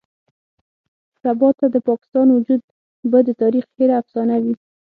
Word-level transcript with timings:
سباته 1.21 1.65
د 1.71 1.75
پاکستان 1.87 2.27
وجود 2.31 2.61
به 3.11 3.19
د 3.27 3.29
تاريخ 3.41 3.65
هېره 3.77 3.95
افسانه 4.01 4.35
وي. 4.43 4.55